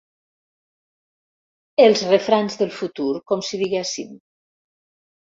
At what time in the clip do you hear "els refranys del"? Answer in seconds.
1.85-2.71